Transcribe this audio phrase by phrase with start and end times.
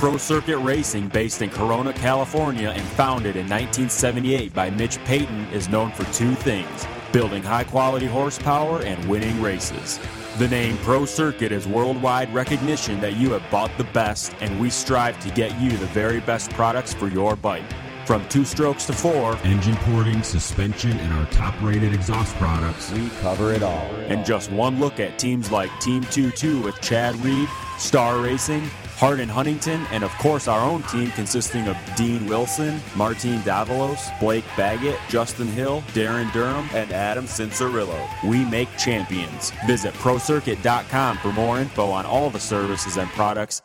[0.00, 5.68] Pro Circuit Racing, based in Corona, California, and founded in 1978 by Mitch Payton, is
[5.68, 10.00] known for two things building high quality horsepower and winning races.
[10.38, 14.70] The name Pro Circuit is worldwide recognition that you have bought the best, and we
[14.70, 17.70] strive to get you the very best products for your bike.
[18.06, 23.10] From two strokes to four, engine porting, suspension, and our top rated exhaust products, we
[23.20, 23.90] cover it all.
[24.08, 28.62] And just one look at teams like Team 2 2 with Chad Reed, Star Racing,
[29.00, 33.98] Hart and Huntington, and of course our own team consisting of Dean Wilson, Martin Davalos,
[34.20, 37.98] Blake Baggett, Justin Hill, Darryn Durham, and Adam Cianciarulo.
[38.28, 39.52] We make champions.
[39.66, 43.62] Visit ProCircuit.com for more info on all the services and products.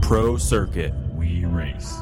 [0.00, 0.94] Pro Circuit.
[1.12, 1.98] We race.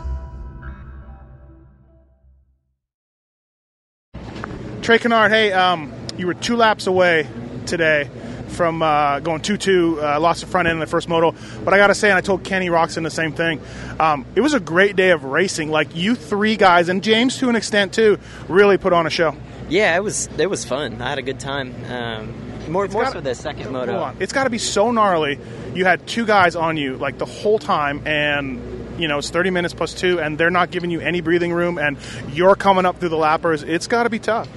[4.83, 7.27] Trey Canard, hey, um, you were two laps away
[7.67, 8.09] today
[8.53, 11.35] from uh, going 2 2, uh, lost the front end in the first moto.
[11.65, 13.61] But I got to say, and I told Kenny Roczen the same thing,
[13.99, 15.71] um, it was a great day of racing.
[15.71, 18.19] Like, you three guys, and James to an extent too,
[18.49, 19.37] really put on a show.
[19.69, 21.01] Yeah, it was it was fun.
[21.01, 21.75] I had a good time.
[21.91, 24.15] Um, more more gotta, so the second moto.
[24.21, 25.39] It's got to be so gnarly.
[25.75, 29.51] You had two guys on you like the whole time, and you know it's 30
[29.51, 31.97] minutes plus two, and they're not giving you any breathing room, and
[32.33, 33.63] you're coming up through the lappers.
[33.63, 34.49] It's got to be tough.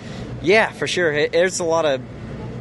[0.42, 1.27] Yeah, for sure.
[1.27, 2.02] There's a lot of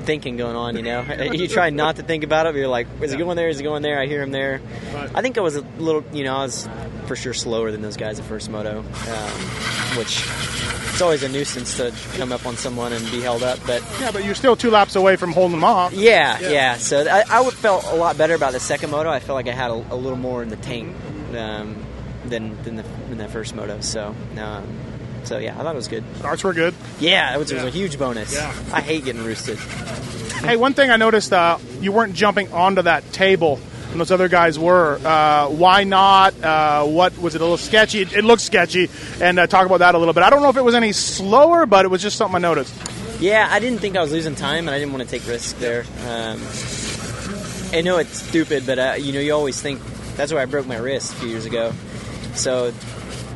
[0.05, 0.77] thinking going on.
[0.77, 1.03] You know,
[1.33, 2.53] you try not to think about it.
[2.53, 3.49] But you're like, is he going there?
[3.49, 4.01] Is he going there?
[4.01, 4.61] I hear him there.
[5.15, 6.69] I think I was a little, you know, I was
[7.07, 9.41] for sure slower than those guys at first moto, um,
[9.99, 10.25] which
[10.91, 13.59] it's always a nuisance to come up on someone and be held up.
[13.67, 15.93] But yeah, but you're still two laps away from holding them off.
[15.93, 16.51] Yeah, yeah.
[16.51, 16.77] yeah.
[16.77, 19.11] So I, I felt a lot better about the second moto.
[19.11, 20.95] I felt like I had a, a little more in the tank
[21.37, 21.85] um,
[22.27, 23.81] than than the in that first moto.
[23.81, 24.15] So.
[24.39, 24.94] Um,
[25.25, 26.05] so yeah, I thought it was good.
[26.23, 26.75] Arts were good.
[27.01, 27.63] Yeah, it was, yeah.
[27.63, 28.35] it was a huge bonus.
[28.35, 28.55] Yeah.
[28.73, 29.59] I hate getting roosted.
[30.45, 33.59] hey, one thing I noticed, uh, you weren't jumping onto that table
[33.95, 34.99] and those other guys were.
[35.05, 36.35] Uh, why not?
[36.43, 37.41] Uh, what was it?
[37.41, 38.01] A little sketchy.
[38.01, 40.25] It, it looked sketchy, and uh, talk about that a little bit.
[40.25, 42.75] I don't know if it was any slower, but it was just something I noticed.
[43.21, 45.53] Yeah, I didn't think I was losing time, and I didn't want to take risks
[45.55, 45.85] there.
[46.09, 46.43] Um,
[47.73, 49.81] I know it's stupid, but uh, you know, you always think
[50.17, 51.73] that's why I broke my wrist a few years ago.
[52.35, 52.73] So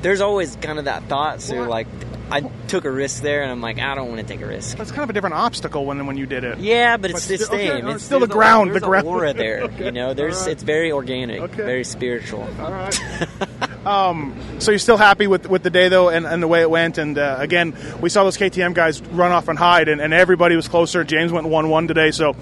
[0.02, 1.40] there's always kind of that thought.
[1.40, 1.86] So like,
[2.30, 4.76] I took a risk there, and I'm like, I don't want to take a risk.
[4.76, 6.58] That's kind of a different obstacle when when you did it.
[6.58, 7.86] Yeah, but it's the same.
[7.86, 8.74] Okay, it's still the ground.
[8.74, 9.06] The ground.
[9.06, 9.60] aura there.
[9.62, 9.86] okay.
[9.86, 10.50] You know, there's right.
[10.50, 11.56] it's very organic, okay.
[11.56, 12.42] very spiritual.
[12.60, 12.98] All right.
[13.86, 16.70] um, so you're still happy with with the day though, and, and the way it
[16.70, 16.98] went.
[16.98, 20.54] And uh, again, we saw those KTM guys run off and hide, and, and everybody
[20.54, 21.04] was closer.
[21.04, 22.36] James went one one today, so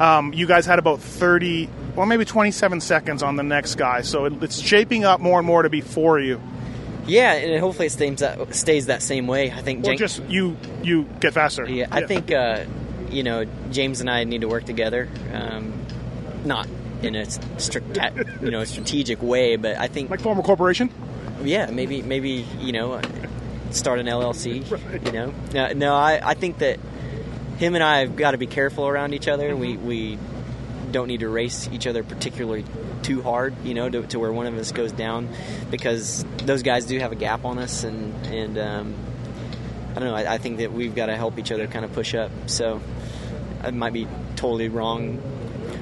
[0.00, 1.68] um, you guys had about thirty.
[1.94, 5.46] Well, maybe 27 seconds on the next guy, so it, it's shaping up more and
[5.46, 6.40] more to be for you.
[7.08, 9.50] Yeah, and hopefully it stays that, stays that same way.
[9.50, 9.86] I think.
[9.86, 11.68] Or just you you get faster.
[11.68, 12.64] Yeah, I think uh,
[13.10, 15.08] you know James and I need to work together.
[15.32, 15.86] Um,
[16.44, 16.68] not
[17.02, 17.26] in a
[17.60, 17.98] strict,
[18.42, 20.90] you know, strategic way, but I think like form a corporation.
[21.42, 23.00] Yeah, maybe maybe you know,
[23.70, 24.70] start an LLC.
[24.70, 25.06] Right.
[25.06, 26.78] You know, no, no I, I think that
[27.58, 29.56] him and I have got to be careful around each other.
[29.56, 30.18] We we
[30.90, 32.64] don't need to race each other particularly
[33.02, 35.28] too hard, you know, to, to, where one of us goes down,
[35.70, 38.94] because those guys do have a gap on us, and and um,
[39.90, 40.14] I don't know.
[40.14, 42.30] I, I think that we've got to help each other kind of push up.
[42.46, 42.80] So
[43.62, 45.20] I might be totally wrong.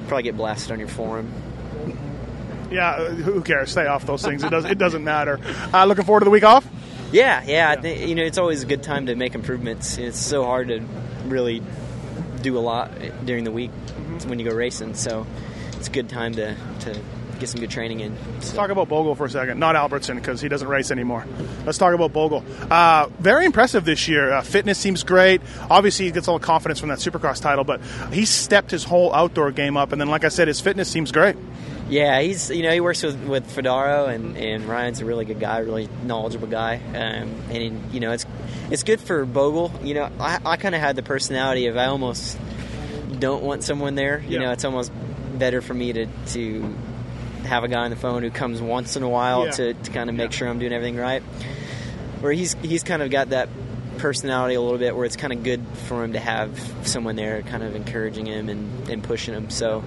[0.07, 1.31] Probably get blasted on your forum.
[2.71, 3.71] Yeah, uh, who cares?
[3.71, 4.43] Stay off those things.
[4.43, 4.65] It does.
[4.65, 5.39] It doesn't matter.
[5.73, 6.67] Uh, looking forward to the week off.
[7.11, 7.49] Yeah, yeah.
[7.49, 7.69] yeah.
[7.71, 9.97] I think you know it's always a good time to make improvements.
[9.97, 10.79] It's so hard to
[11.25, 11.61] really
[12.41, 12.91] do a lot
[13.25, 14.29] during the week mm-hmm.
[14.29, 14.95] when you go racing.
[14.95, 15.25] So
[15.77, 17.01] it's a good time to, to
[17.39, 18.15] get some good training in.
[18.17, 18.31] So.
[18.33, 19.59] Let's talk about Bogle for a second.
[19.59, 21.25] Not Albertson because he doesn't race anymore.
[21.65, 22.43] Let's talk about Bogle.
[22.69, 24.31] Uh, very impressive this year.
[24.31, 25.41] Uh, fitness seems great.
[25.69, 29.13] Obviously, he gets all the confidence from that Supercross title, but he stepped his whole
[29.13, 29.91] outdoor game up.
[29.91, 31.35] And then, like I said, his fitness seems great.
[31.89, 35.39] Yeah, he's you know he works with with Fedaro and, and Ryan's a really good
[35.39, 38.25] guy, really knowledgeable guy, um, and you know it's
[38.69, 39.71] it's good for Bogle.
[39.81, 42.37] You know, I, I kind of had the personality of I almost
[43.19, 44.19] don't want someone there.
[44.19, 44.39] You yeah.
[44.39, 44.91] know, it's almost
[45.37, 46.75] better for me to to
[47.43, 49.51] have a guy on the phone who comes once in a while yeah.
[49.51, 50.37] to, to kind of make yeah.
[50.37, 51.23] sure I'm doing everything right.
[52.19, 53.49] Where he's he's kind of got that
[53.97, 57.41] personality a little bit where it's kind of good for him to have someone there
[57.43, 59.49] kind of encouraging him and, and pushing him.
[59.49, 59.83] So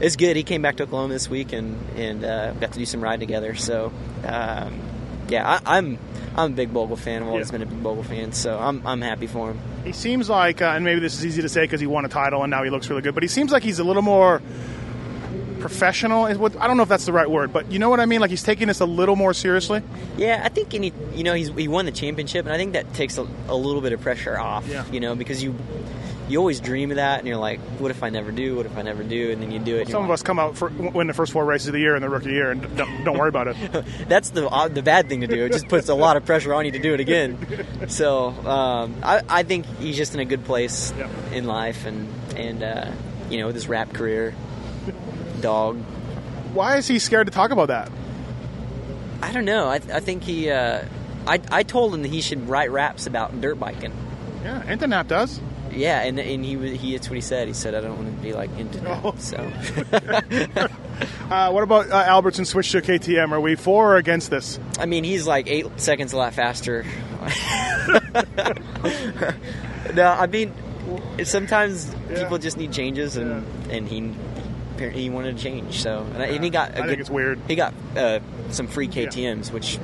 [0.00, 0.36] it's good.
[0.36, 3.20] He came back to Oklahoma this week and and uh, got to do some ride
[3.20, 3.54] together.
[3.54, 3.92] So
[4.24, 4.80] um,
[5.28, 5.98] yeah, I, am I'm,
[6.36, 7.22] I'm a big Bogle fan.
[7.22, 7.58] I've always yeah.
[7.58, 9.60] been a big Bogle fan, so I'm I'm happy for him.
[9.84, 12.08] He seems like, uh, and maybe this is easy to say because he won a
[12.08, 14.40] title and now he looks really good, but he seems like he's a little more
[15.62, 18.00] professional is what I don't know if that's the right word, but you know what
[18.00, 18.20] I mean.
[18.20, 19.82] Like he's taking this a little more seriously.
[20.18, 22.92] Yeah, I think any you know he's he won the championship, and I think that
[22.92, 24.66] takes a, a little bit of pressure off.
[24.68, 24.84] Yeah.
[24.90, 25.54] You know because you
[26.28, 28.56] you always dream of that, and you're like, what if I never do?
[28.56, 29.30] What if I never do?
[29.30, 29.88] And then you do it.
[29.88, 32.02] Some of us come out for win the first four races of the year in
[32.02, 33.56] the rookie year, and don't, don't worry about it.
[34.08, 35.44] That's the uh, the bad thing to do.
[35.44, 37.38] It just puts a lot of pressure on you to do it again.
[37.88, 40.92] So um, I, I think he's just in a good place
[41.32, 42.90] in life, and and uh,
[43.28, 44.34] you know, with his rap career,
[45.42, 45.76] dog.
[46.54, 47.90] Why is he scared to talk about that?
[49.22, 49.68] I don't know.
[49.68, 50.50] I, I think he.
[50.50, 50.84] Uh,
[51.26, 53.92] I, I told him that he should write raps about dirt biking.
[54.42, 55.40] Yeah, Internet does.
[55.70, 57.46] Yeah, and and he was- he that's what he said.
[57.48, 59.00] He said I don't want to be like internet.
[59.04, 59.14] Oh.
[59.18, 59.38] So
[61.30, 63.32] Uh, what about uh, Albertson switch to KTM?
[63.32, 64.60] Are we for or against this?
[64.78, 66.84] I mean, he's like eight seconds a lot faster.
[69.94, 70.52] no, I mean,
[71.24, 72.22] sometimes Yeah.
[72.22, 74.12] people just need changes, and and he
[74.78, 75.82] he wanted to change.
[75.82, 76.88] So and, and he got a I good.
[76.88, 77.40] think it's weird.
[77.48, 78.20] He got uh,
[78.50, 79.78] some free KTM's, which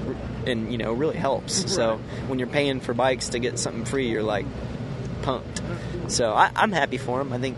[0.46, 1.72] and you know really helps.
[1.72, 4.46] So when you're paying for bikes to get something free, you're like
[5.22, 5.62] pumped.
[6.08, 7.32] So I, I'm happy for him.
[7.32, 7.56] I think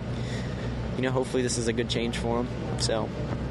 [0.97, 2.49] you know hopefully this is a good change for him.
[2.81, 3.09] So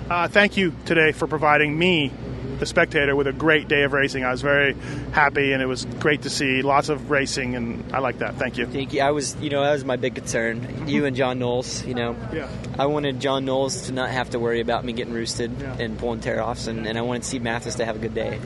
[0.09, 2.11] Uh, thank you today for providing me,
[2.59, 4.23] the spectator, with a great day of racing.
[4.23, 4.75] I was very
[5.11, 8.35] happy, and it was great to see lots of racing, and I like that.
[8.35, 8.65] Thank you.
[8.67, 9.01] Thank you.
[9.01, 10.87] I was, you know, that was my big concern.
[10.87, 12.15] You and John Knowles, you know.
[12.33, 12.47] Yeah.
[12.77, 15.75] I wanted John Knowles to not have to worry about me getting roosted Yeah.
[15.79, 18.39] and pulling tear offs, and, and I wanted Steve Matthes to have a good day.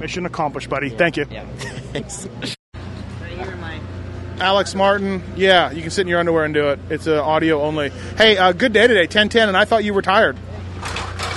[0.00, 0.90] Mission accomplished, buddy.
[0.90, 1.26] Thank you.
[1.30, 1.44] Yeah.
[1.92, 2.28] Thanks.
[4.40, 6.78] Alex Martin, yeah, you can sit in your underwear and do it.
[6.90, 7.90] It's uh, audio only.
[8.16, 10.36] Hey, uh, good day today, 10-10, and I thought you were tired.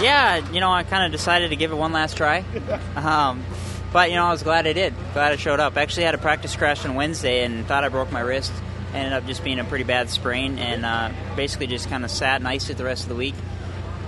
[0.02, 2.44] Yeah, you know, I kind of decided to give it one last try.
[2.96, 3.44] Um,
[3.92, 4.94] but, you know, I was glad I did.
[5.14, 5.76] Glad I showed up.
[5.76, 8.54] Actually, had a practice crash on Wednesday and thought I broke my wrist.
[8.94, 12.40] Ended up just being a pretty bad sprain and uh, basically just kind of sat
[12.40, 13.36] and iced it the rest of the week.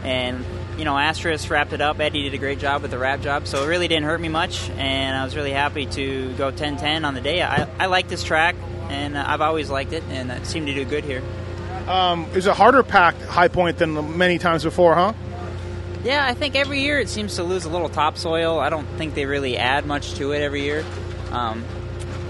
[0.03, 0.45] And,
[0.77, 1.99] you know, Asterisk wrapped it up.
[1.99, 4.29] Eddie did a great job with the wrap job, so it really didn't hurt me
[4.29, 4.69] much.
[4.71, 7.41] And I was really happy to go 10 10 on the day.
[7.41, 8.55] I, I like this track,
[8.89, 11.21] and I've always liked it, and it seemed to do good here.
[11.87, 15.13] Um, it was a harder packed high point than many times before, huh?
[16.03, 18.59] Yeah, I think every year it seems to lose a little topsoil.
[18.59, 20.83] I don't think they really add much to it every year.
[21.31, 21.63] Um,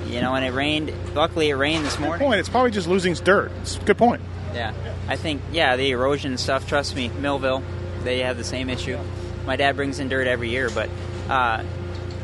[0.07, 0.93] you know, and it rained.
[1.15, 2.19] Luckily, it rained this morning.
[2.19, 2.39] Good point.
[2.39, 3.51] It's probably just losing dirt.
[3.61, 4.21] It's good point.
[4.53, 4.73] Yeah,
[5.07, 6.67] I think yeah, the erosion stuff.
[6.67, 7.63] Trust me, Millville,
[8.03, 8.99] they have the same issue.
[9.47, 10.89] My dad brings in dirt every year, but
[11.27, 11.63] uh,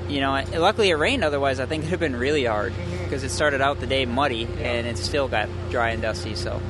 [0.08, 1.24] you know, luckily it rained.
[1.24, 2.74] Otherwise, I think it'd have been really hard
[3.04, 6.36] because it started out the day muddy and it still got dry and dusty.
[6.36, 6.62] So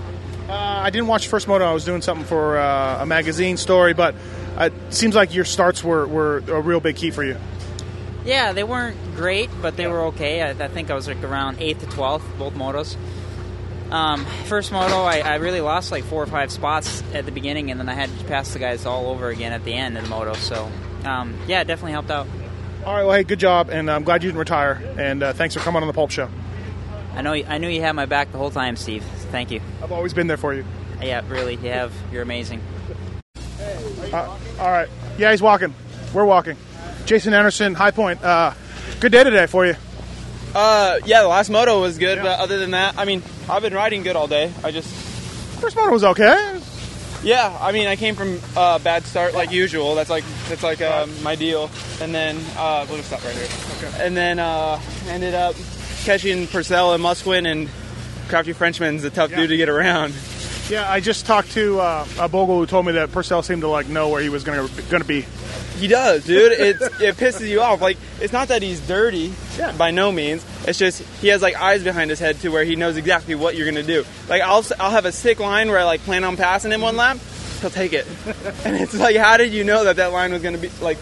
[0.47, 1.65] Uh, I didn't watch the First Moto.
[1.65, 4.15] I was doing something for uh, a magazine story, but
[4.59, 7.37] it seems like your starts were, were a real big key for you.
[8.25, 10.41] Yeah, they weren't great, but they were okay.
[10.41, 12.97] I, I think I was like around eighth to twelfth, both motos.
[13.91, 17.71] Um, first moto, I, I really lost like four or five spots at the beginning,
[17.71, 20.03] and then I had to pass the guys all over again at the end of
[20.03, 20.33] the moto.
[20.33, 20.69] So,
[21.05, 22.27] um, yeah, it definitely helped out.
[22.85, 25.55] All right, well, hey, good job, and I'm glad you didn't retire, and uh, thanks
[25.55, 26.29] for coming on the Pulp Show.
[27.15, 29.03] I know I knew you had my back the whole time, Steve.
[29.31, 29.59] Thank you.
[29.81, 30.65] I've always been there for you.
[31.01, 31.91] Yeah, really, you have.
[32.11, 32.61] You're amazing.
[34.13, 34.89] Uh, all right.
[35.17, 35.73] Yeah, he's walking.
[36.13, 36.57] We're walking.
[37.05, 38.23] Jason Anderson, High Point.
[38.23, 38.53] Uh,
[38.99, 39.75] good day today for you.
[40.55, 43.73] Uh, yeah, the last moto was good, but other than that, I mean, I've been
[43.73, 44.51] riding good all day.
[44.63, 44.87] I just,
[45.59, 46.59] First moto was okay.
[47.23, 49.93] yeah, I mean, I came from a uh, bad start like usual.
[49.93, 51.69] That's like that's like uh, my deal.
[52.01, 53.47] And then uh, we'll just stop right here.
[53.89, 54.05] Okay.
[54.07, 55.55] And then uh, ended up
[56.03, 57.69] catching Pourcel and Musquin and
[58.29, 59.37] Crafty Frenchman's a tough Yeah.
[59.37, 60.13] dude to get around.
[60.69, 63.67] Yeah, I just talked to uh, a Bogle who told me that Pourcel seemed to
[63.67, 65.21] like know where he was going to going to be.
[65.77, 66.51] He does, dude.
[66.51, 67.81] It it pisses you off.
[67.81, 69.71] Like it's not that he's dirty, Yeah.
[69.71, 70.45] by no means.
[70.67, 73.55] It's just he has like eyes behind his head to where he knows exactly what
[73.55, 74.05] you're gonna do.
[74.27, 76.97] Like I'll I'll have a sick line where I like plan on passing him one
[76.97, 77.17] lap,
[77.61, 78.05] he'll take it,
[78.65, 80.97] and it's like how did you know that that line was gonna be like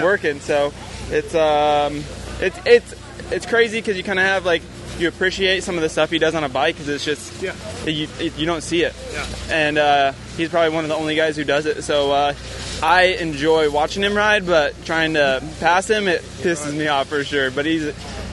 [0.00, 0.40] working?
[0.40, 0.72] So
[1.10, 2.02] it's um
[2.40, 2.94] it's it's
[3.32, 4.62] it's crazy because you kind of have like
[4.98, 7.54] you appreciate some of the stuff he does on a bike because it's just Yeah.
[7.86, 9.26] you, you don't see it Yeah.
[9.50, 11.82] and uh, he's probably one of the only guys who does it.
[11.82, 12.34] So uh,
[12.82, 17.24] I enjoy watching him ride, but trying to pass him it pisses me off for
[17.24, 17.50] sure.
[17.50, 17.92] But he's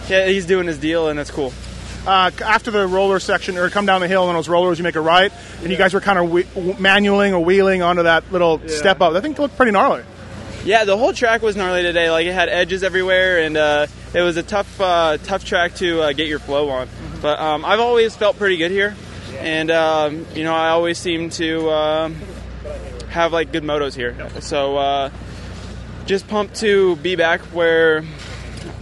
[0.09, 1.53] yeah, he's doing his deal, and it's cool.
[2.07, 4.95] Uh, after the roller section, or come down the hill on those rollers, you make
[4.95, 8.59] a right, and you guys were kind of we- manualing or wheeling onto that little
[8.67, 9.13] step up.
[9.13, 10.03] I think it looked pretty gnarly.
[10.65, 12.09] Yeah, the whole track was gnarly today.
[12.09, 16.01] Like it had edges everywhere, and uh, it was a tough uh, tough track to
[16.01, 16.87] uh, get your flow on.
[17.21, 18.95] But um, I've always felt pretty good here,
[19.37, 22.15] and um, you know I always seem to um,
[23.09, 24.15] have like good motos here.
[24.41, 25.09] So uh,
[26.05, 28.03] just pumped to be back where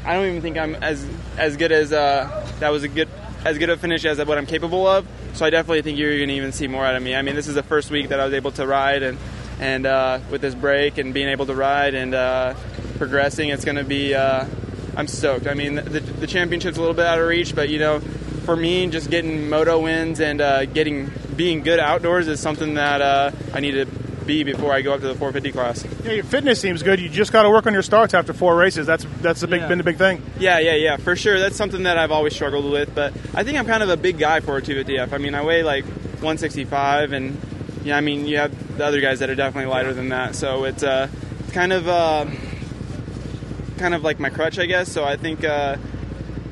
[0.06, 1.06] I don't even think I'm as
[1.38, 3.10] as good as uh, that was a good
[3.44, 5.06] as good a finish as what I'm capable of.
[5.34, 7.16] So I definitely think you're going to even see more out of me.
[7.16, 9.18] I mean, this is the first week that I was able to ride and
[9.60, 12.54] and uh, with this break and being able to ride and uh,
[12.98, 14.16] progressing, it's going to be.
[14.98, 15.48] I'm stoked.
[15.48, 18.56] I mean, the, the championship's a little bit out of reach, but you know, for
[18.56, 23.32] me, just getting moto wins and uh, getting being good outdoors is something that uh,
[23.54, 25.86] I need to be before I go up to the 450 class.
[26.04, 27.00] Yeah, your fitness seems good.
[27.00, 28.86] You just got to work on your starts after four races.
[28.88, 29.68] That's that's the big Yeah.
[29.68, 30.22] been the big thing.
[30.40, 31.40] Yeah, yeah, yeah, for sure.
[31.40, 32.94] That's something that I've always struggled with.
[32.96, 35.14] But I think I'm kind of a big guy for a 250F.
[35.14, 37.38] I mean, I weigh like 165, and
[37.84, 40.36] yeah, I mean, you have the other guys that are definitely lighter than that.
[40.36, 41.08] So it's uh,
[41.54, 42.26] kind of uh,
[43.78, 44.92] kind of like my crutch, I guess.
[44.92, 45.78] So I think uh,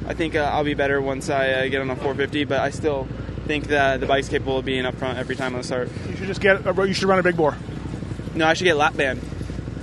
[0.07, 2.45] I think uh, I'll be better once I uh, get on a 450.
[2.45, 3.07] But I still
[3.45, 5.89] think that the bike's capable of being up front every time on the start.
[6.09, 7.55] You should just get a, you should run a big bore,
[8.33, 9.21] No, I should get lap band.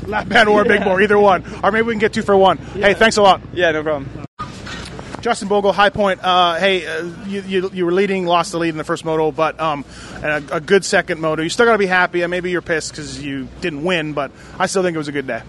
[0.06, 2.37] lap band or a big bore, either one, or maybe we can get two for
[2.37, 2.58] one.
[2.58, 3.40] Hey, thanks a lot.
[3.52, 4.08] Yeah, no problem.
[5.20, 6.18] Justin Bogle, High Point.
[6.20, 9.30] Uh, hey, uh, you, you, you were leading, lost the lead in the first moto,
[9.30, 9.84] but um,
[10.20, 11.42] a, a good second moto.
[11.42, 14.32] You still got to be happy, and maybe you're pissed because you didn't win, but
[14.58, 15.42] I still think it was a good day.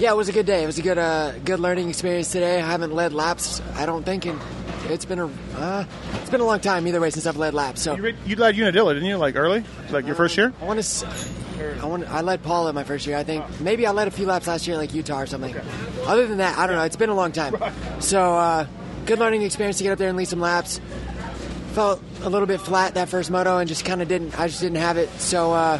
[0.00, 0.62] Yeah, it was a good day.
[0.62, 2.56] It was a good, uh, good learning experience today.
[2.56, 4.40] I haven't led laps, I don't think, in
[4.88, 5.26] it's been a,
[5.56, 7.82] uh, it's been a long time either way since I've led laps.
[7.82, 9.18] So You, led Unadilla, didn't you?
[9.18, 10.54] Like early, like your first year.
[10.58, 11.06] I want to,
[11.82, 13.18] I want, I led Paul in my first year.
[13.18, 15.54] I think maybe I led a few laps last year, like Utah or something.
[16.06, 16.84] Other than that, I don't know.
[16.84, 17.54] It's been a long time.
[18.00, 18.66] So uh,
[19.04, 20.80] good learning experience to get up there and lead some laps.
[21.72, 24.40] Felt a little bit flat that first moto and just kind of didn't.
[24.40, 25.10] I just didn't have it.
[25.20, 25.52] So.
[25.52, 25.78] Uh,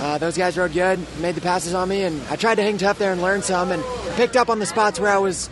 [0.00, 2.78] uh, those guys rode good, made the passes on me, and I tried to hang
[2.78, 3.84] tough there and learn some, and
[4.16, 5.50] picked up on the spots where I was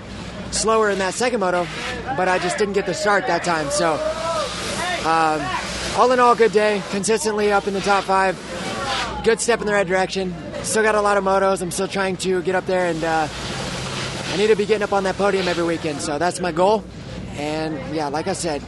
[0.51, 1.67] slower in that second moto,
[2.17, 3.69] but I just didn't get the start that time.
[3.71, 3.93] So,
[5.05, 5.43] um,
[5.99, 6.83] all in all, good day.
[6.91, 8.37] Consistently up in the top five.
[9.23, 10.35] Good step in the right direction.
[10.63, 11.61] Still got a lot of motos.
[11.61, 13.29] I'm still trying to get up there, and uh,
[14.33, 16.01] I need to be getting up on that podium every weekend.
[16.01, 16.85] So that's my goal.
[17.37, 18.63] And yeah, like I said,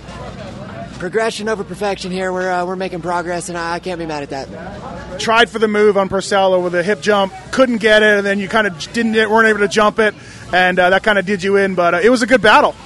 [1.00, 2.32] progression over perfection here.
[2.32, 5.18] We're uh, we're making progress, and I, I can't be mad at that.
[5.18, 8.38] Tried for the move on Pourcel with a hip jump, couldn't get it, and then
[8.38, 10.14] you kind of didn't weren't able to jump it,
[10.52, 11.74] and uh, that kind of did you in.
[11.74, 12.76] But uh, it was a good battle.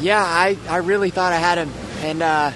[0.00, 1.70] Yeah, I, I really thought I had him,
[2.02, 2.50] and uh,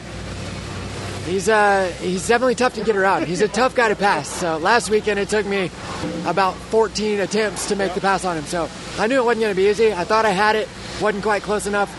[1.26, 3.26] he's uh, he's definitely tough to get around.
[3.26, 4.29] He's a tough guy to pass.
[4.29, 5.71] So last weekend it took me
[6.25, 8.45] about 14 attempts to make the pass on him.
[8.45, 9.93] So I knew it wasn't going to be easy.
[9.93, 10.69] I thought I had it,
[11.00, 11.90] wasn't quite close enough.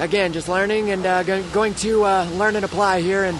[0.00, 3.38] Again, just learning and uh, going to uh, learn and apply here, and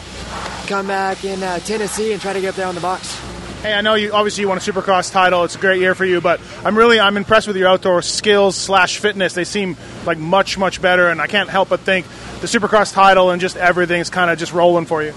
[0.67, 3.19] come back in uh, Tennessee and try to get up there on the box.
[3.63, 5.45] Hey, I know you obviously you won a Supercross title.
[5.45, 8.57] It's a great year for you, but I'm really I'm impressed with your outdoor skills
[8.57, 9.35] slash fitness.
[9.35, 9.77] They seem
[10.07, 12.07] like much much better, and I can't help but think
[12.41, 15.13] the Supercross title and just everything's kind of just rolling for you.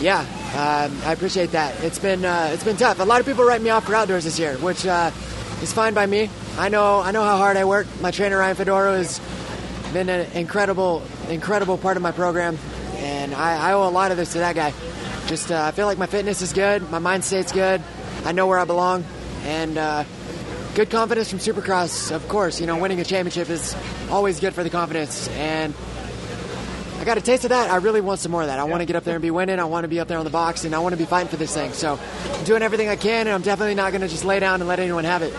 [0.00, 1.82] Yeah, um, I appreciate that.
[1.82, 3.00] It's been uh, it's been tough.
[3.00, 5.10] A lot of people write me off for outdoors this year, which uh,
[5.60, 6.30] is fine by me.
[6.56, 7.86] I know I know how hard I work.
[8.00, 9.20] My trainer Ryan Fedoro has
[9.92, 12.58] been an incredible incredible part of my program,
[12.96, 14.72] and I, I owe a lot of this to that guy.
[15.26, 17.82] Just uh, I feel like my fitness is good, my mind state's good.
[18.24, 19.04] I know where I belong,
[19.44, 20.04] and uh,
[20.74, 22.10] good confidence from Supercross.
[22.10, 23.76] Of course, you know winning a championship is
[24.10, 25.74] always good for the confidence, and
[27.00, 27.70] I got a taste of that.
[27.70, 28.58] I really want some more of that.
[28.58, 29.58] I want to get up there and be winning.
[29.58, 31.28] I want to be up there on the box, and I want to be fighting
[31.28, 31.72] for this thing.
[31.72, 31.98] So,
[32.32, 34.68] I'm doing everything I can, and I'm definitely not going to just lay down and
[34.68, 35.34] let anyone have it.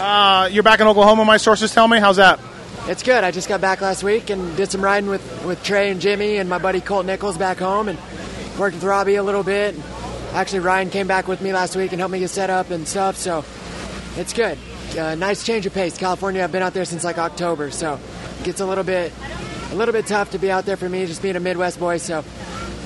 [0.00, 1.24] Uh, you're back in Oklahoma.
[1.24, 1.98] My sources tell me.
[1.98, 2.40] How's that?
[2.88, 3.24] It's good.
[3.24, 6.36] I just got back last week and did some riding with, with Trey and Jimmy
[6.36, 7.98] and my buddy Colt Nichols back home, and
[8.58, 9.74] worked with Robbie a little bit.
[10.32, 12.86] Actually, Ryan came back with me last week and helped me get set up and
[12.86, 13.16] stuff.
[13.16, 13.44] So,
[14.16, 14.56] it's good.
[14.96, 15.98] Uh, nice change of pace.
[15.98, 16.44] California.
[16.44, 17.98] I've been out there since like October, so
[18.38, 19.12] it gets a little bit
[19.72, 21.96] a little bit tough to be out there for me, just being a Midwest boy.
[21.96, 22.24] So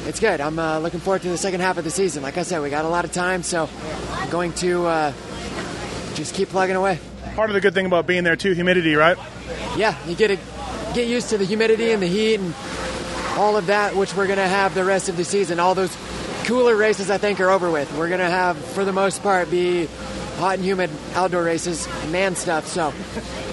[0.06, 0.40] it's good.
[0.40, 2.22] I'm uh, looking forward to the second half of the season.
[2.22, 3.68] Like I said, we got a lot of time, so
[4.12, 5.12] I'm going to uh,
[6.14, 6.98] just keep plugging away.
[7.34, 9.16] Part of the good thing about being there too, humidity, right?
[9.76, 10.38] Yeah, you get to
[10.94, 12.54] get used to the humidity and the heat and
[13.36, 15.60] all of that, which we're going to have the rest of the season.
[15.60, 15.96] All those
[16.44, 17.90] cooler races, I think, are over with.
[17.96, 19.86] We're going to have, for the most part, be
[20.36, 22.66] hot and humid outdoor races, man stuff.
[22.66, 22.92] So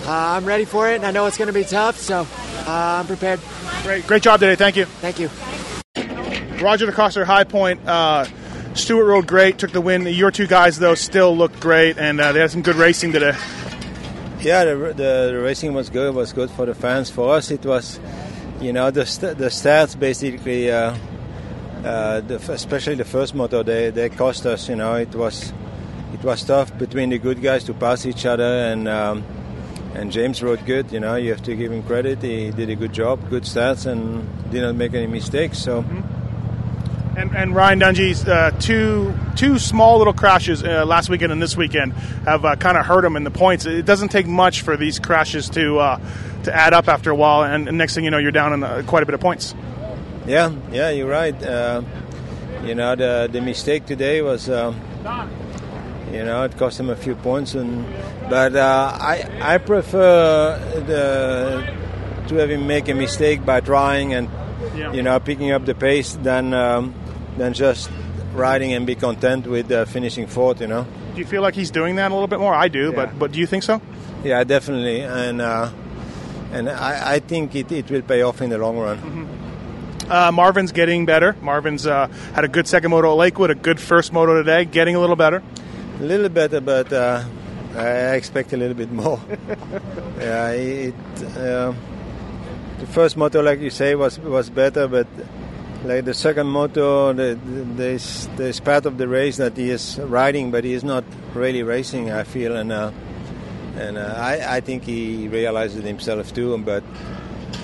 [0.05, 1.97] uh, I'm ready for it, and I know it's going to be tough.
[1.97, 3.39] So uh, I'm prepared.
[3.83, 4.55] Great, great job today.
[4.55, 4.85] Thank you.
[4.85, 5.29] Thank you.
[6.63, 7.87] Roger De Coster, High Point.
[7.87, 8.25] Uh,
[8.77, 10.05] Stewart rode great, took the win.
[10.05, 13.35] Your two guys though still looked great, and uh, they had some good racing today.
[14.39, 16.09] Yeah, the, the, the racing was good.
[16.09, 17.09] It was good for the fans.
[17.09, 17.99] For us, it was,
[18.61, 20.95] you know, the st- the stats basically, uh,
[21.83, 24.69] uh, the, f- especially the first moto, they they cost us.
[24.69, 25.51] You know, it was
[26.13, 29.23] it was tough between the good guys to pass each other, and um,
[29.95, 30.91] and James rode good.
[30.91, 32.21] You know, you have to give him credit.
[32.21, 35.57] He did a good job, good stats, and didn't make any mistakes.
[35.57, 35.83] So.
[37.17, 41.57] And, and Ryan Dungey's uh, two two small little crashes uh, last weekend and this
[41.57, 41.93] weekend
[42.25, 43.65] have uh, kind of hurt him in the points.
[43.65, 45.99] It doesn't take much for these crashes to uh,
[46.43, 48.63] to add up after a while, and, and next thing you know, you're down in
[48.63, 49.55] uh, quite a bit of points.
[50.27, 51.33] Yeah, yeah, you're right.
[51.41, 51.81] Uh,
[52.63, 54.79] you know, the the mistake today was, um,
[56.11, 57.83] you know, it cost him a few points, and
[58.29, 64.29] but uh, I I prefer the to have him make a mistake by trying and
[64.75, 64.91] Yeah.
[64.93, 66.93] you know, picking up the pace than um,
[67.37, 67.89] than just
[68.33, 70.61] riding and be content with uh, finishing fourth.
[70.61, 70.85] You know.
[71.13, 72.53] Do you feel like he's doing that a little bit more?
[72.53, 72.95] I do, Yeah.
[73.05, 73.81] but but do you think so?
[74.23, 75.69] Yeah, definitely, and uh,
[76.51, 79.27] and I, I think it, it will pay off in the long run.
[80.09, 81.35] Uh, Marvin's getting better.
[81.41, 84.95] Marvin's uh, had a good second moto at Lakewood, a good first moto today, getting
[84.95, 85.43] a little better.
[85.99, 87.23] A little better, but uh,
[87.75, 89.19] I expect a little bit more.
[90.19, 90.93] yeah, it,
[91.35, 91.73] uh,
[92.79, 95.07] the first moto, like you say, was was better, but
[95.83, 99.99] like the second moto, the, the, there's there's part of the race that he is
[99.99, 101.03] riding, but he is not
[101.33, 102.11] really racing.
[102.11, 102.91] I feel, and uh,
[103.75, 106.83] and uh, I I think he realizes it himself too, but.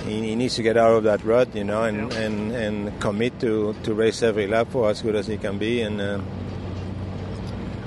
[0.05, 3.39] He, he needs to get out of that rut, you know, and, and, and commit
[3.39, 5.79] to, to race every lap for as good as he can be.
[5.79, 6.19] And uh,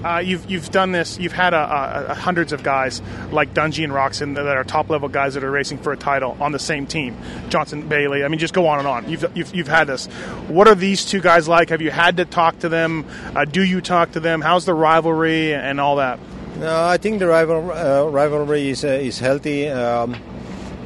[0.04, 1.18] Uh, you've you've done this.
[1.18, 4.90] You've had a, a, a hundreds of guys like Dungey and Roczen that are top
[4.90, 7.16] level guys that are racing for a title on the same team.
[7.48, 8.24] Johnson Bailey.
[8.24, 9.08] I mean, just go on and on.
[9.08, 10.06] You've you've, you've had this.
[10.48, 11.70] What are these two guys like?
[11.70, 13.06] Have you had to talk to them?
[13.34, 14.40] Uh, do you talk to them?
[14.40, 16.18] How's the rivalry and all that?
[16.58, 19.68] No, I think the rival, uh, rivalry is uh, is healthy.
[19.68, 20.16] Um,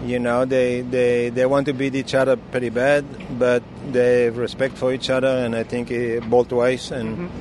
[0.04, 3.04] you know, they, they they want to beat each other pretty bad,
[3.38, 3.62] but
[3.92, 6.90] they have respect for each other, and I think uh, both ways.
[6.90, 7.32] And uh,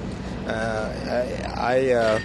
[0.49, 2.19] I, I uh,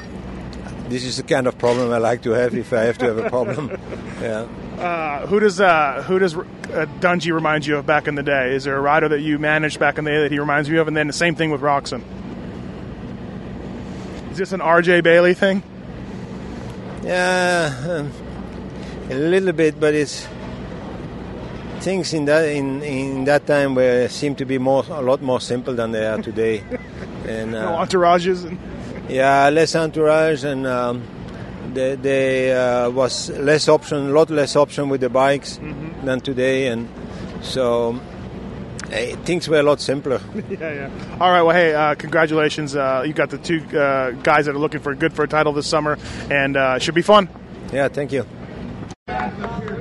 [0.89, 3.19] this is the kind of problem I like to have if I have to have
[3.19, 3.71] a problem.
[4.21, 4.47] yeah.
[4.79, 8.55] Uh, who does uh, who does uh, Dungey remind you of back in the day?
[8.55, 10.81] Is there a rider that you managed back in the day that he reminds you
[10.81, 10.89] of?
[10.89, 12.03] And then the same thing with Roczen.
[14.31, 15.63] Is this an RJ Bailey thing?
[17.03, 18.13] Yeah, um,
[19.11, 20.27] a little bit, but it's
[21.85, 25.41] things in that in, in that time were seem to be more a lot more
[25.41, 26.65] simple than they are today.
[27.29, 28.59] and No uh, entourages and
[29.09, 31.03] yeah, less entourage and um,
[31.75, 35.59] there, there uh, was less option, a lot less option with the bikes
[36.05, 36.89] than today, and
[37.43, 38.01] so
[38.91, 40.21] eh, things were a lot simpler.
[40.49, 41.19] yeah, yeah.
[41.21, 41.43] All right.
[41.43, 42.77] Well, hey, uh, congratulations.
[42.77, 45.53] Uh, you got the two uh, guys that are looking for good for a title
[45.53, 45.99] this summer,
[46.31, 47.29] and uh, it should be fun.
[47.73, 48.27] yeah, thank you.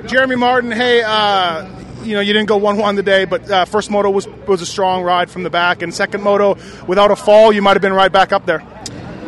[0.06, 0.70] Jeremy Martin.
[0.70, 1.64] Hey, uh,
[2.04, 4.66] you know you didn't go one one today, but uh, first moto was was a
[4.66, 7.92] strong ride from the back, and second moto without a fall, you might have been
[7.92, 8.62] right back up there.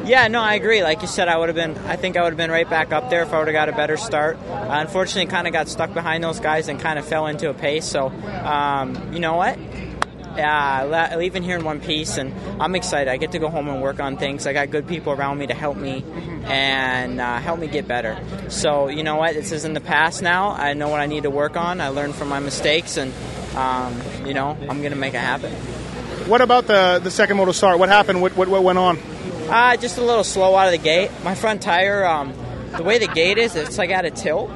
[0.04, 0.84] Yeah, no, I agree.
[0.84, 1.76] Like you said, I would have been.
[1.86, 3.68] I think I would have been right back up there if I would have got
[3.68, 4.36] a better start.
[4.36, 7.54] Uh, unfortunately, kind of got stuck behind those guys and kind of fell into a
[7.54, 7.84] pace.
[7.84, 8.08] So,
[8.44, 9.58] um, you know what?
[10.36, 13.10] Yeah, leaving here in one piece, and I'm excited.
[13.10, 14.46] I get to go home and work on things.
[14.46, 16.04] I got good people around me to help me
[16.44, 18.18] and uh, help me get better.
[18.48, 19.34] So, you know what?
[19.34, 20.50] This is in the past now.
[20.50, 21.80] I know what I need to work on.
[21.80, 23.12] I learned from my mistakes, and
[23.56, 25.52] um, you know, I'm gonna make it happen.
[26.28, 27.78] What about the the second moto start?
[27.78, 28.20] What happened?
[28.20, 28.98] What what, what went on?
[29.48, 31.10] Uh, just a little slow out of the gate.
[31.24, 32.34] My front tire, um,
[32.76, 34.50] the way the gate is, it's like at a tilt.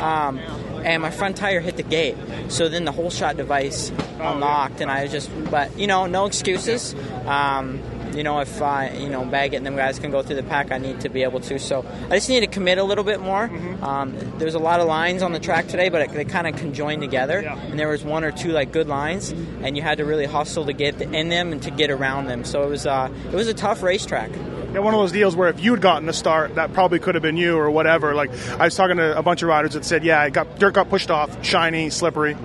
[0.00, 0.40] Um,
[0.86, 2.16] and my front tire hit the gate.
[2.48, 6.94] So then the whole shot device unlocked, and I just, but you know, no excuses.
[7.26, 7.82] Um,
[8.14, 10.72] you know, if I, you know, Baggett and them guys can go through the pack,
[10.72, 11.58] I need to be able to.
[11.58, 13.50] So I just need to commit a little bit more.
[13.82, 16.56] Um, there's a lot of lines on the track today, but it, they kind of
[16.56, 17.40] conjoined together.
[17.40, 20.64] And there was one or two like good lines, and you had to really hustle
[20.66, 22.44] to get in them and to get around them.
[22.44, 24.30] So it was, uh, it was a tough racetrack.
[24.76, 27.22] Yeah, one of those deals where if you'd gotten the start, that probably could have
[27.22, 28.14] been you or whatever.
[28.14, 30.74] Like I was talking to a bunch of riders that said, "Yeah, I got dirt
[30.74, 32.36] got pushed off, shiny, slippery."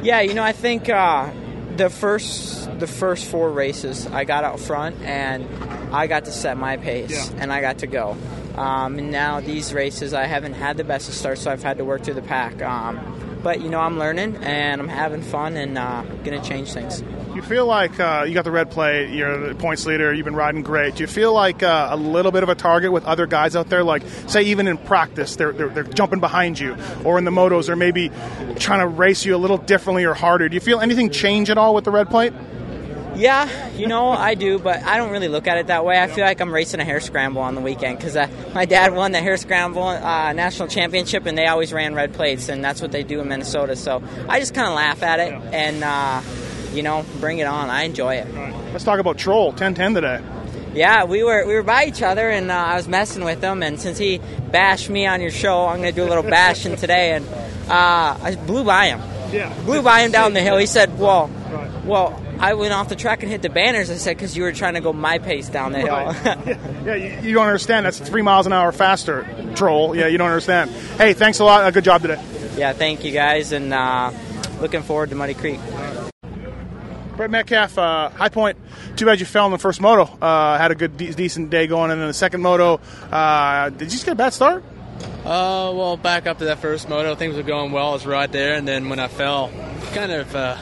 [0.00, 1.28] Yeah, you know, I think uh,
[1.76, 5.44] the first the first four races, I got out front and
[5.92, 7.40] I got to set my pace Yeah.
[7.42, 8.16] and I got to go.
[8.54, 11.78] Um, and now these races, I haven't had the best of starts, so I've had
[11.78, 12.62] to work through the pack.
[12.62, 17.02] Um, but you know, I'm learning and I'm having fun and uh, gonna change things.
[17.34, 20.36] You feel like uh, you got the red plate, you're the points leader, you've been
[20.36, 20.96] riding great.
[20.96, 23.70] Do you feel like uh, a little bit of a target with other guys out
[23.70, 23.82] there?
[23.82, 27.68] Like, say, even in practice, they're, they're, they're jumping behind you, or in the motos,
[27.68, 28.10] they're maybe
[28.58, 30.46] trying to race you a little differently or harder.
[30.50, 32.34] Do you feel anything change at all with the red plate?
[33.14, 35.98] Yeah, you know, I do, but I don't really look at it that way.
[36.00, 38.94] I feel like I'm racing a hair scramble on the weekend because uh, my dad
[38.94, 42.82] won the hair scramble uh, national championship, and they always ran red plates, and that's
[42.82, 43.74] what they do in Minnesota.
[43.74, 46.20] So I just kind of laugh at it and, uh,
[46.72, 47.70] you know, bring it on.
[47.70, 48.34] I enjoy it.
[48.72, 50.20] Let's talk about Troll 10-10 today.
[50.74, 53.62] Yeah, we were we were by each other, and uh, I was messing with him.
[53.62, 56.76] And since he bashed me on your show, I'm going to do a little bashing
[56.76, 57.12] today.
[57.12, 57.28] And
[57.68, 59.00] uh, I blew by him.
[59.32, 59.52] Yeah.
[59.64, 60.56] Blew by him down the hill.
[60.56, 61.30] He said, "Well,
[61.84, 63.88] well." I went off the track and hit the banners.
[63.88, 67.28] I said, "Because you were trying to go my pace down the hill." Yeah, you,
[67.28, 67.86] you don't understand.
[67.86, 69.94] That's three miles an hour faster, Troll.
[69.94, 70.70] Yeah, you don't understand.
[70.98, 71.62] Hey, thanks a lot.
[71.62, 72.20] Uh, good job today.
[72.56, 74.10] yeah, thank you guys, and uh,
[74.60, 75.60] looking forward to Muddy Creek.
[77.22, 78.58] Brett Metcalf, uh, High Point.
[78.96, 80.04] Too bad you fell in the first moto.
[80.20, 82.80] Uh, had a good, de- decent day going, and then the second moto.
[83.12, 84.64] Uh, did you just get a bad start?
[85.24, 87.90] Uh, well, back up to that first moto, things were going well.
[87.90, 89.52] I was right there, and then when I fell,
[89.92, 90.58] kind of uh,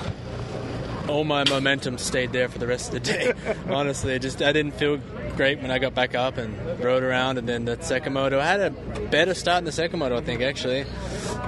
[1.08, 3.32] all my momentum stayed there for the rest of the day.
[3.70, 5.00] Honestly, just I didn't feel
[5.36, 8.38] great when I got back up and rode around, and then the second moto.
[8.38, 8.70] I had a
[9.10, 10.84] better start in the second moto, I think, actually,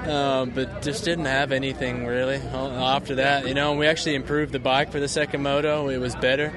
[0.06, 3.46] um, but just didn't have anything really after that.
[3.46, 5.88] You know, we actually improved the bike for the second moto.
[5.88, 6.52] It was better,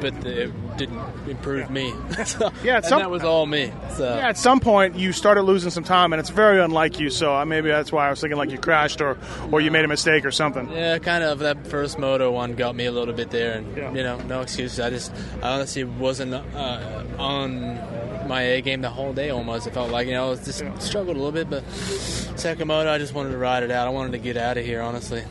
[0.00, 1.92] but it didn't improve me.
[2.24, 3.72] so, Yeah, some- that was all me.
[3.96, 4.04] So.
[4.16, 7.10] Yeah, at some point you started losing some time, and it's very unlike you.
[7.10, 9.16] So uh, maybe that's why I was thinking like you crashed or
[9.52, 10.70] or you made a mistake or something.
[10.70, 11.38] Yeah, kind of.
[11.40, 13.92] That first moto one got me a little bit there, and Yeah.
[13.92, 14.80] you know, no excuses.
[14.80, 19.30] I just, I honestly wasn't uh, on my A game the whole day.
[19.30, 21.50] Almost, it felt like you know, I just struggled a little bit.
[21.50, 23.86] But second moto, I just wanted to ride it out.
[23.86, 25.22] I wanted to get out of here, honestly.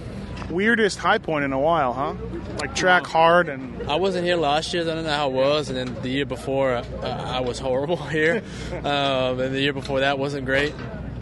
[0.54, 2.14] Weirdest high point in a while, huh?
[2.60, 4.84] Like track hard and I wasn't here last year.
[4.84, 7.60] So I don't know how it was, and then the year before, uh, I was
[7.60, 8.44] horrible here,
[8.84, 10.74] um, and the year before that wasn't great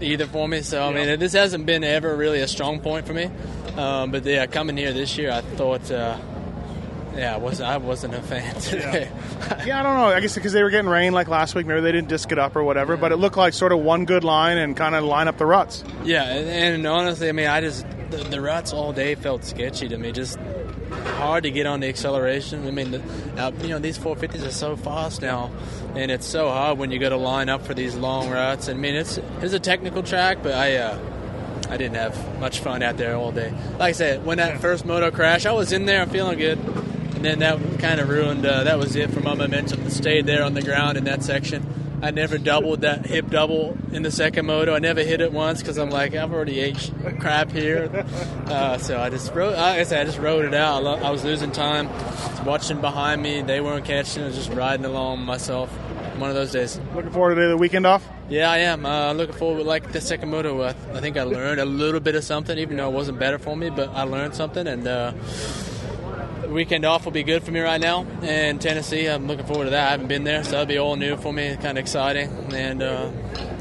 [0.01, 0.61] either for me.
[0.61, 3.29] So I mean, this hasn't been ever really a strong point for me.
[3.77, 6.17] Um, but yeah, coming here this year, I thought, uh,
[7.15, 9.09] yeah, I wasn't I wasn't a fan today.
[9.65, 10.05] yeah, I don't know.
[10.05, 12.39] I guess because they were getting rain like last week, maybe they didn't disc it
[12.39, 12.97] up or whatever.
[12.97, 15.45] But it looked like sort of one good line and kind of line up the
[15.45, 15.83] ruts.
[16.03, 19.87] Yeah, and, and honestly, I mean, I just the, the ruts all day felt sketchy
[19.89, 20.11] to me.
[20.11, 20.37] Just
[21.17, 22.67] hard to get on the acceleration.
[22.67, 23.01] I mean, the,
[23.37, 25.51] uh, you know, these 450s are so fast now,
[25.95, 28.69] and it's so hard when you got to line up for these long ruts.
[28.69, 30.77] I mean, it's it's a technical track, but I.
[30.77, 30.99] Uh,
[31.69, 33.49] I didn't have much fun out there all day.
[33.73, 37.23] Like I said, when that first moto crash, I was in there, feeling good, and
[37.23, 38.45] then that kind of ruined.
[38.45, 39.89] Uh, that was it for my momentum.
[39.89, 41.80] Stayed there on the ground in that section.
[42.01, 44.73] I never doubled that hip double in the second moto.
[44.73, 47.89] I never hit it once because I'm like I've already ate crap here.
[48.47, 49.53] Uh, so I just rode.
[49.53, 50.75] Like I said, I just rode it out.
[50.75, 53.41] I, lo- I was losing time, was watching behind me.
[53.41, 54.23] They weren't catching.
[54.23, 55.69] I was just riding along myself.
[56.17, 56.79] One of those days.
[56.93, 58.07] Looking forward to the weekend off.
[58.29, 58.85] Yeah, I am.
[58.85, 59.65] Uh, looking forward.
[59.65, 62.77] Like the second moto, uh, I think I learned a little bit of something, even
[62.77, 63.69] though it wasn't better for me.
[63.69, 65.13] But I learned something, and uh,
[66.51, 68.05] weekend off will be good for me right now.
[68.21, 69.87] And Tennessee, I'm looking forward to that.
[69.87, 71.55] I haven't been there, so that'll be all new for me.
[71.55, 73.11] Kind of exciting, and uh,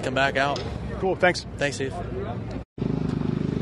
[0.03, 0.62] come back out.
[0.98, 1.16] Cool.
[1.16, 1.46] Thanks.
[1.57, 1.94] Thanks, Steve.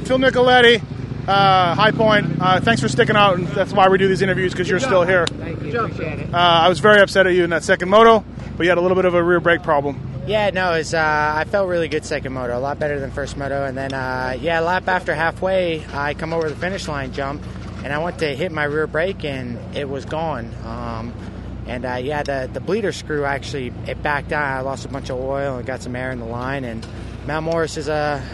[0.04, 0.82] Phil Nicoletti,
[1.28, 2.40] uh, High Point.
[2.40, 5.04] Uh, thanks for sticking out, and that's why we do these interviews because you're still
[5.04, 5.26] here.
[5.26, 5.80] Thank you.
[5.80, 6.34] Appreciate it.
[6.34, 8.24] Uh, I was very upset at you in that second moto,
[8.56, 10.00] but you had a little bit of a rear brake problem.
[10.26, 13.10] Yeah, no, it was, uh, I felt really good second moto, a lot better than
[13.10, 13.64] first moto.
[13.64, 17.42] And then, uh, yeah, lap after halfway, I come over the finish line jump,
[17.84, 20.52] and I went to hit my rear brake, and it was gone.
[20.64, 21.12] Um,
[21.66, 24.42] and uh, yeah, the the bleeder screw actually it backed out.
[24.42, 26.64] I lost a bunch of oil and got some air in the line.
[26.64, 26.86] And
[27.26, 28.24] Mount Morris is a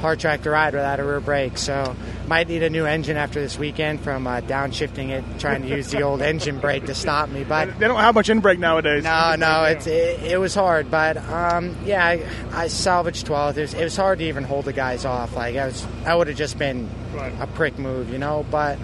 [0.00, 1.94] hard track to ride without a rear brake, so
[2.26, 5.90] might need a new engine after this weekend from uh, downshifting it, trying to use
[5.90, 7.44] the old engine brake to stop me.
[7.44, 9.04] But They don't have much in brake nowadays.
[9.04, 13.56] no, no, it's, it, it was hard, but um, yeah, I, I salvaged 12th.
[13.56, 15.36] It was, it was hard to even hold the guys off.
[15.36, 17.32] Like I was, I would have just been Right.
[17.40, 18.46] a prick move, you know.
[18.50, 18.78] But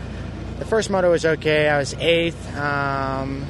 [0.59, 1.69] the first moto was okay.
[1.69, 2.57] I was eighth.
[2.57, 3.47] Um,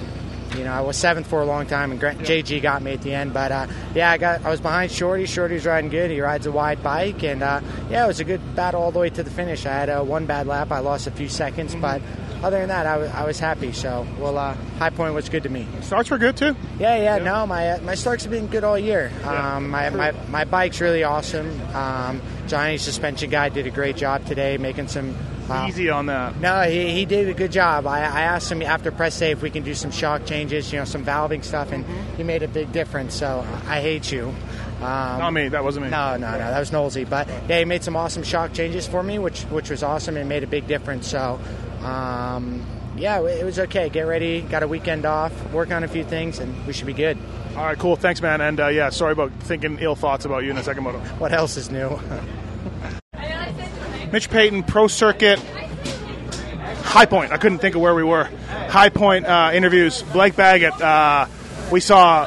[0.56, 3.02] you know, I was seventh for a long time, and Grant, JG got me at
[3.02, 3.32] the end.
[3.32, 5.26] But uh, yeah, I got, I was behind Shorty.
[5.26, 6.10] Shorty's riding good.
[6.10, 8.98] He rides a wide bike, and uh, yeah, it was a good battle all the
[8.98, 9.66] way to the finish.
[9.66, 10.72] I had uh, one bad lap.
[10.72, 12.02] I lost a few seconds, but
[12.42, 13.72] other than that, I was, happy.
[13.72, 15.66] So, well, uh, High Point was good to me.
[15.82, 16.54] Starts were good too.
[16.78, 19.10] Yeah, yeah, no, my uh, my starts have been good all year.
[19.24, 21.60] Um, my, my my bike's really awesome.
[21.74, 25.16] Um, Johnny suspension guy did a great job today, making some.
[25.48, 26.36] Uh, Easy on that.
[26.40, 27.86] no, he, he did a good job.
[27.86, 30.78] I, I asked him after press day if we can do some shock changes, you
[30.78, 31.84] know, some valving stuff, and
[32.16, 33.14] he made a big difference.
[33.14, 34.34] So I hate you.
[34.78, 35.48] Um, Not me.
[35.48, 35.90] That wasn't me.
[35.90, 37.08] no, no, no, that was Nolsey.
[37.08, 40.28] But yeah, he made some awesome shock changes for me, which which was awesome and
[40.28, 41.06] made a big difference.
[41.08, 41.40] So,
[41.82, 42.64] um,
[42.96, 43.88] yeah, it was okay.
[43.88, 44.42] Get ready.
[44.42, 45.32] Got a weekend off.
[45.52, 47.16] Work on a few things, and we should be good.
[47.56, 47.96] All right, cool.
[47.96, 48.40] Thanks, man.
[48.42, 50.98] And uh, yeah, sorry about thinking ill thoughts about you in the second moto.
[51.18, 51.98] What else is new?
[54.12, 55.38] Mitch Payton, Pro Circuit,
[56.82, 57.32] High Point.
[57.32, 58.24] I couldn't think of where we were.
[58.24, 60.02] High Point uh, interviews.
[60.02, 60.80] Blake Baggett.
[60.80, 61.26] Uh,
[61.70, 62.26] we saw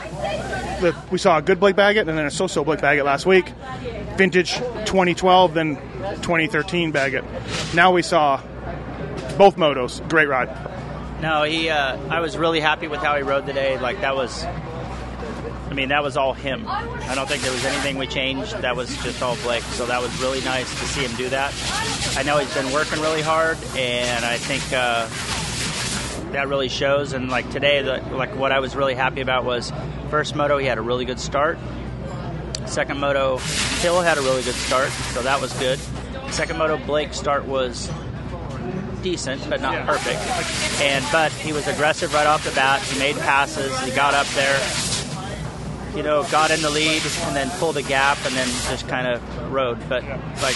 [0.80, 3.50] the, we saw a good Blake Baggett and then a so-so Blake Baggett last week.
[4.18, 5.76] Vintage 2012, then
[6.22, 7.24] 2013 Baggett.
[7.74, 8.42] Now we saw
[9.38, 10.08] both motos.
[10.10, 10.50] Great ride.
[11.22, 11.70] No, he.
[11.70, 13.78] Uh, I was really happy with how he rode today.
[13.78, 14.46] Like that was.
[15.70, 16.66] I mean, that was all him.
[16.68, 18.54] I don't think there was anything we changed.
[18.62, 19.64] That was just all Blake.
[19.64, 21.54] So that was really nice to see him do that.
[22.18, 25.08] I know he's been working really hard, and I think uh,
[26.32, 27.14] that really shows.
[27.14, 29.72] And like today, the, like what I was really happy about was
[30.10, 31.60] first moto he had a really good start.
[32.66, 33.38] Second moto,
[33.82, 35.80] Hill had a really good start, so that was good.
[36.32, 37.92] Second moto, Blake's start was
[39.02, 40.20] decent, but not perfect.
[40.82, 42.82] And but he was aggressive right off the bat.
[42.82, 43.78] He made passes.
[43.82, 44.60] He got up there.
[45.95, 49.08] You know, got in the lead and then pulled a gap and then just kind
[49.08, 49.78] of rode.
[49.89, 50.56] But like,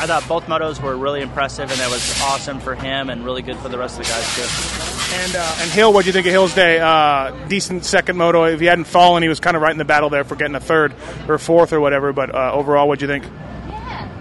[0.00, 3.42] I thought both motos were really impressive, and that was awesome for him, and really
[3.42, 5.16] good for the rest of the guys too.
[5.22, 6.78] And uh, and Hill, what do you think of Hill's day?
[6.78, 8.44] Uh, decent second moto.
[8.44, 10.54] If he hadn't fallen, he was kind of right in the battle there for getting
[10.54, 10.94] a third
[11.28, 12.12] or fourth or whatever.
[12.12, 13.24] But uh, overall, what do you think?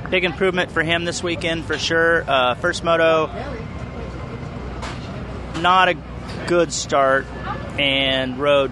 [0.09, 2.23] Big improvement for him this weekend for sure.
[2.27, 3.27] Uh, first moto,
[5.59, 5.95] not a
[6.47, 7.27] good start,
[7.77, 8.71] and rode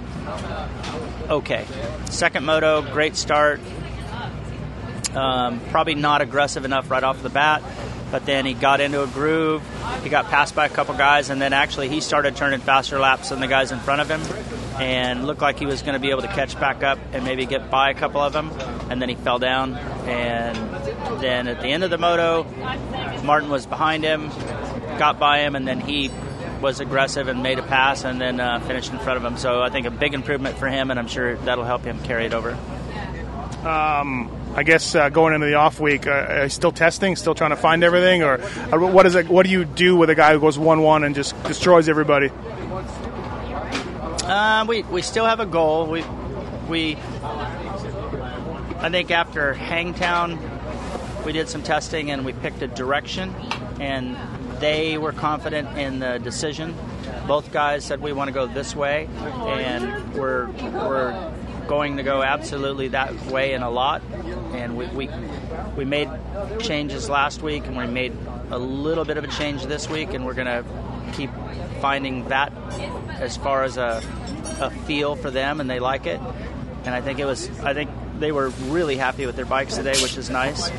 [1.30, 1.66] okay.
[2.06, 3.60] Second moto, great start.
[5.16, 7.64] Um, probably not aggressive enough right off the bat,
[8.12, 9.64] but then he got into a groove.
[10.04, 13.30] He got passed by a couple guys, and then actually he started turning faster laps
[13.30, 14.22] than the guys in front of him,
[14.80, 17.46] and looked like he was going to be able to catch back up and maybe
[17.46, 18.52] get by a couple of them.
[18.92, 20.56] And then he fell down, and
[21.20, 22.44] then at the end of the moto,
[23.24, 24.30] Martin was behind him,
[25.00, 26.12] got by him, and then he
[26.62, 29.38] was aggressive and made a pass and then uh, finished in front of him.
[29.38, 32.26] So I think a big improvement for him, and I'm sure that'll help him carry
[32.26, 32.52] it over.
[33.68, 37.56] Um, I guess uh, going into the off week, uh, still testing, still trying to
[37.56, 39.28] find everything, or uh, what is it?
[39.28, 42.30] What do you do with a guy who goes one-one and just destroys everybody?
[44.24, 45.88] Um, we we still have a goal.
[45.88, 46.04] We
[46.68, 46.96] we
[48.80, 50.40] I think after Hangtown,
[51.26, 53.36] we did some testing and we picked a direction,
[53.80, 54.18] and
[54.60, 56.76] they were confident in the decision.
[57.28, 61.34] Both guys said we want to go this way, and we're we're
[61.68, 64.02] going to go absolutely that way in a lot.
[64.54, 65.10] And we we,
[65.76, 66.10] we made
[66.60, 68.14] changes last week, and we made
[68.50, 70.64] a little bit of a change this week, and we're going to
[71.14, 71.30] keep
[71.82, 72.54] finding that
[73.10, 74.02] as far as a,
[74.60, 76.20] a feel for them, and they like it.
[76.86, 80.02] And I think it was I think they were really happy with their bikes today,
[80.02, 80.72] which is nice.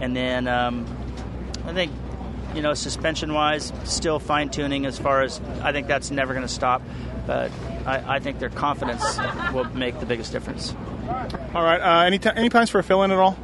[0.00, 0.86] And then um,
[1.64, 1.90] I think
[2.54, 6.46] you know, suspension wise, still fine tuning as far as I think that's never going
[6.46, 6.82] to stop.
[7.26, 7.50] But
[7.86, 9.02] I, I, think their confidence
[9.52, 10.74] will make the biggest difference.
[11.54, 11.80] All right.
[11.80, 13.36] Uh, any, t- any plans for a fill in at all?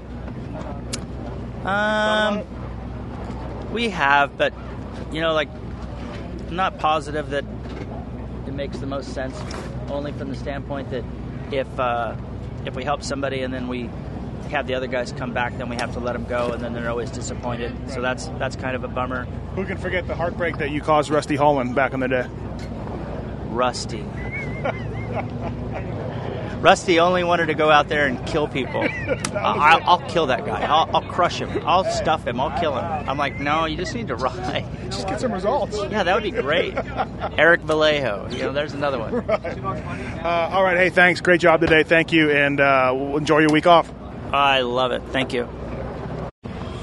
[1.64, 2.44] Um,
[3.72, 4.52] we have, but,
[5.12, 5.48] you know, like,
[6.48, 7.44] I'm not positive that
[8.46, 9.38] it makes the most sense,
[9.88, 11.04] only from the standpoint that
[11.50, 12.16] if, uh,
[12.66, 13.88] if we help somebody and then we
[14.50, 16.72] have the other guys come back, then we have to let them go, and then
[16.72, 17.72] they're always disappointed.
[17.72, 17.90] Right.
[17.90, 19.24] So that's that's kind of a bummer.
[19.54, 22.26] Who can forget the heartbreak that you caused Rusty Holland back in the day?
[23.48, 24.04] Rusty.
[26.60, 28.82] Rusty only wanted to go out there and kill people.
[29.34, 30.60] I'll, I'll, kill that guy.
[30.60, 31.50] I'll, I'll, crush him.
[31.66, 32.38] I'll stuff him.
[32.38, 32.84] I'll kill him.
[32.84, 34.66] I'm like, no, you just need to ride.
[34.84, 35.76] Just get some results.
[35.76, 36.74] Yeah, that would be great.
[37.38, 38.28] Eric Vallejo.
[38.30, 39.26] You know, there's another one.
[39.26, 40.22] Right.
[40.22, 40.76] Uh, all right.
[40.76, 41.22] Hey, thanks.
[41.22, 41.82] Great job today.
[41.82, 43.90] Thank you, and uh, enjoy your week off.
[44.32, 45.02] I love it.
[45.08, 45.48] Thank you.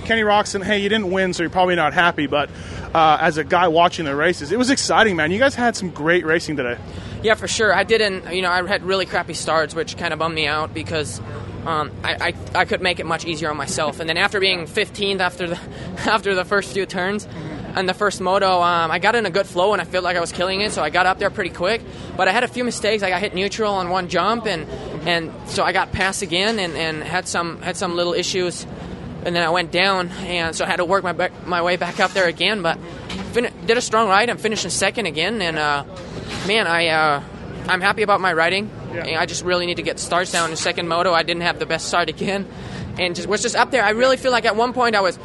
[0.06, 2.50] Kenny Roczen, hey, you didn't win, so you're probably not happy, but
[2.94, 5.32] uh, as a guy watching the races, it was exciting, man.
[5.32, 6.78] You guys had some great racing today.
[7.24, 7.74] Yeah, for sure.
[7.74, 10.74] I didn't, you know, I had really crappy starts, which kind of bummed me out
[10.74, 11.20] because
[11.66, 14.00] um, I, I, I could make it much easier on myself.
[14.00, 15.60] And then after being 15th after the
[16.06, 17.28] after the first few turns,
[17.76, 20.18] and the first moto, um, I got in a good flow and I felt like
[20.18, 21.82] I was killing it, so I got up there pretty quick.
[22.16, 23.04] But I had a few mistakes.
[23.04, 24.66] I got hit neutral on one jump, and
[25.08, 28.68] and so I got passed again, and, and had some had some little issues,
[29.24, 31.78] and then I went down, and so I had to work my back, my way
[31.78, 32.62] back up there again.
[32.62, 32.78] But
[33.32, 34.30] fin- did a strong ride.
[34.30, 35.86] I'm finishing second again, and uh,
[36.46, 37.24] man, I uh,
[37.70, 38.70] I'm happy about my riding.
[38.94, 39.22] Yeah.
[39.22, 41.14] I just really need to get starts down in second moto.
[41.14, 42.46] I didn't have the best start again,
[43.00, 43.86] and just was just up there.
[43.86, 45.18] I really feel like at one point I was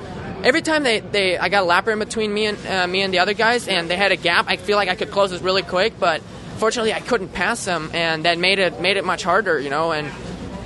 [0.44, 3.12] every time they, they I got a lapper in between me and uh, me and
[3.12, 4.46] the other guys, and they had a gap.
[4.46, 6.22] I feel like I could close this really quick, but
[6.62, 9.90] fortunately I couldn't pass them, and that made it made it much harder, you know.
[9.90, 10.08] And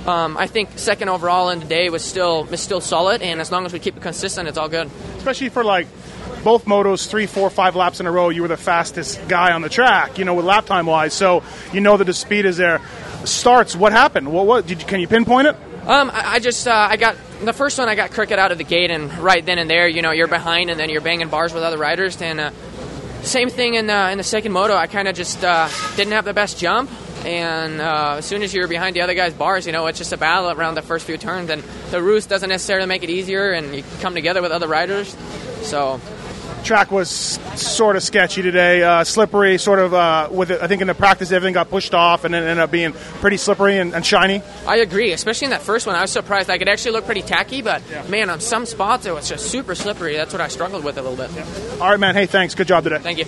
[0.05, 3.51] um, I think second overall in the day was still was still solid, and as
[3.51, 4.91] long as we keep it consistent, it's all good.
[5.17, 5.87] Especially for like
[6.43, 9.63] both motos, three, four, five laps in a row, you were the fastest guy on
[9.63, 11.15] the track, you know, with lap time wise.
[11.15, 11.41] So
[11.73, 12.79] you know that the speed is there.
[13.23, 13.75] Starts.
[13.75, 14.31] What happened?
[14.31, 14.45] What?
[14.45, 14.67] What?
[14.67, 15.55] Did you, can you pinpoint it?
[15.87, 17.89] Um, I, I just uh, I got the first one.
[17.89, 20.27] I got cricket out of the gate, and right then and there, you know, you're
[20.27, 22.21] behind, and then you're banging bars with other riders.
[22.21, 22.51] And uh,
[23.23, 24.75] same thing in uh, in the second moto.
[24.75, 26.89] I kind of just uh, didn't have the best jump,
[27.25, 30.13] and uh, as soon as you're behind the other guy's bars, you know, it's just
[30.13, 31.49] a battle around the first few turns.
[31.49, 35.15] And the roost doesn't necessarily make it easier, and you come together with other riders.
[35.61, 35.99] So
[36.67, 37.09] track was
[37.55, 39.57] sort of sketchy today, uh, slippery.
[39.57, 42.35] Sort of uh, with it, I think in the practice everything got pushed off and
[42.35, 44.41] it ended up being pretty slippery and, and, shiny.
[44.67, 45.95] I agree, especially in that first one.
[45.95, 46.49] I was surprised.
[46.49, 48.05] I could actually look pretty tacky, but yeah.
[48.07, 50.15] man, on some spots it was just super slippery.
[50.15, 51.31] That's what I struggled with a little bit.
[51.33, 51.45] Yeah.
[51.81, 52.13] All right, man.
[52.13, 52.53] Hey, thanks.
[52.53, 52.99] Good job today.
[52.99, 53.25] Thank you.